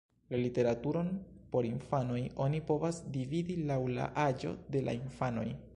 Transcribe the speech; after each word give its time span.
La 0.33 0.37
literaturon 0.43 1.11
por 1.51 1.67
infanoj 1.69 2.19
oni 2.47 2.63
povas 2.71 3.03
dividi 3.19 3.61
laŭ 3.73 3.81
la 3.99 4.13
aĝo 4.27 4.57
de 4.77 4.87
la 4.89 5.01
infanoj. 5.05 5.49